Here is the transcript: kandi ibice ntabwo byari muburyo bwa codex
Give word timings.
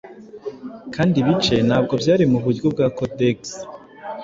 kandi 0.93 1.15
ibice 1.21 1.55
ntabwo 1.67 1.93
byari 2.01 2.23
muburyo 2.31 2.67
bwa 2.73 2.87
codex 2.97 3.37